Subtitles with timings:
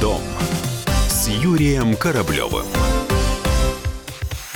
[0.00, 0.22] дом»
[1.08, 2.66] с Юрием Кораблевым.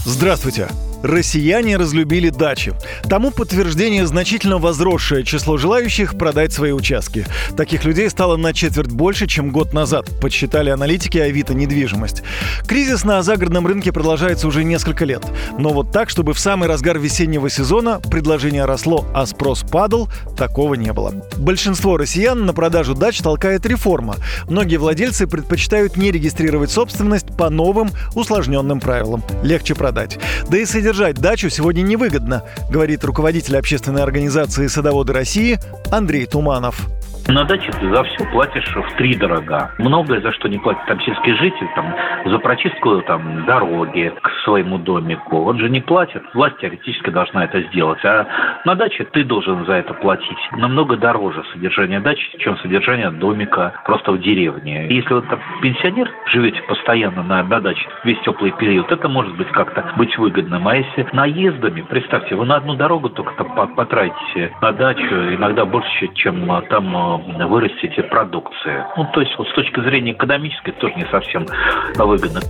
[0.05, 0.69] Здравствуйте.
[1.07, 2.75] Россияне разлюбили дачи.
[3.09, 7.25] Тому подтверждение значительно возросшее число желающих продать свои участки.
[7.57, 12.25] Таких людей стало на четверть больше, чем год назад, подсчитали аналитики Авито недвижимость.
[12.67, 15.25] Кризис на загородном рынке продолжается уже несколько лет.
[15.57, 20.75] Но вот так, чтобы в самый разгар весеннего сезона предложение росло, а спрос падал, такого
[20.75, 21.15] не было.
[21.37, 24.17] Большинство россиян на продажу дач толкает реформа.
[24.49, 29.23] Многие владельцы предпочитают не регистрировать собственность по новым усложненным правилам.
[29.45, 30.19] Легче продать.
[30.51, 35.59] Да и содержать Содержать дачу сегодня невыгодно, говорит руководитель общественной организации «Садоводы России»
[35.93, 36.87] Андрей Туманов.
[37.29, 39.73] На даче ты за все платишь в три дорога.
[39.77, 44.11] Многое за что не платит там сельский житель, там, за прочистку там, дороги
[44.47, 45.43] своему домику.
[45.45, 46.23] Он же не платит.
[46.33, 48.03] Власть теоретически должна это сделать.
[48.05, 48.27] А
[48.65, 50.39] на даче ты должен за это платить.
[50.53, 54.87] Намного дороже содержание дачи, чем содержание домика просто в деревне.
[54.89, 59.49] Если вот там пенсионер живете постоянно на, на даче весь теплый период, это может быть
[59.49, 60.69] как-то быть выгодным.
[60.69, 66.63] А если наездами, представьте, вы на одну дорогу только потратите на дачу иногда больше, чем
[66.71, 68.85] там вырастите продукции.
[68.97, 71.47] Ну, то есть вот с точки зрения экономической тоже не совсем
[71.97, 72.41] выгодно.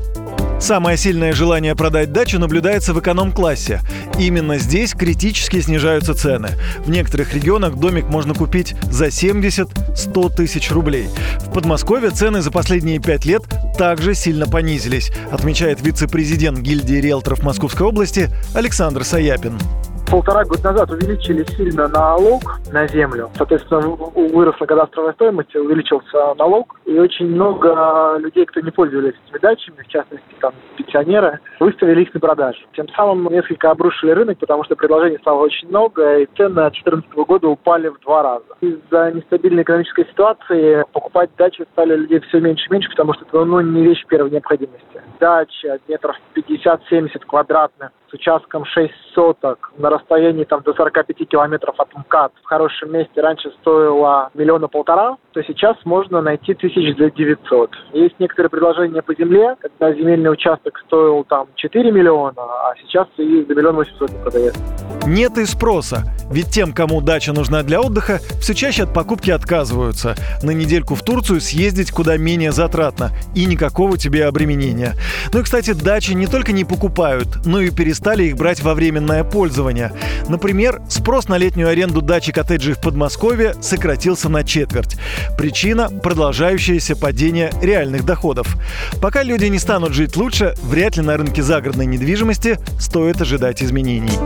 [0.67, 3.83] Самое сильное желание продать дачу наблюдается в эконом-классе.
[4.19, 6.48] Именно здесь критически снижаются цены.
[6.78, 11.08] В некоторых регионах домик можно купить за 70-100 тысяч рублей.
[11.39, 13.45] В Подмосковье цены за последние пять лет
[13.78, 19.61] также сильно понизились, отмечает вице-президент гильдии риэлторов Московской области Александр Саяпин
[20.10, 23.30] полтора года назад увеличили сильно налог на землю.
[23.34, 26.78] Соответственно, выросла кадастровая стоимость, увеличился налог.
[26.84, 32.14] И очень много людей, кто не пользовались этими дачами, в частности, там, пенсионеры, выставили их
[32.14, 32.60] на продажу.
[32.74, 37.12] Тем самым несколько обрушили рынок, потому что предложений стало очень много, и цены от 2014
[37.14, 38.44] года упали в два раза.
[38.60, 43.44] Из-за нестабильной экономической ситуации покупать дачи стали людей все меньше и меньше, потому что это
[43.44, 44.95] ну, не вещь первой необходимости.
[45.19, 51.95] Дача метров 50-70 квадратных с участком 6 соток на расстоянии там, до 45 километров от
[51.95, 57.70] МКАД в хорошем месте раньше стоила миллиона полтора, то сейчас можно найти тысяч за 900.
[57.92, 63.45] Есть некоторые предложения по земле, когда земельный участок стоил там 4 миллиона, а сейчас и
[63.45, 64.95] за миллион восемьсот не продается.
[65.06, 66.12] Нет и спроса.
[66.30, 70.17] Ведь тем, кому дача нужна для отдыха, все чаще от покупки отказываются.
[70.42, 74.95] На недельку в Турцию съездить куда менее затратно и никакого тебе обременения.
[75.33, 79.22] Ну и, кстати, дачи не только не покупают, но и перестали их брать во временное
[79.22, 79.92] пользование.
[80.28, 84.96] Например, спрос на летнюю аренду дачи коттеджей в Подмосковье сократился на четверть.
[85.39, 88.56] Причина– продолжающееся падение реальных доходов.
[89.00, 94.18] Пока люди не станут жить лучше, вряд ли на рынке загородной недвижимости стоит ожидать изменений.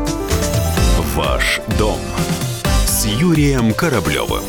[1.16, 1.98] Ваш дом
[2.86, 4.44] с Юрием Кораблевым.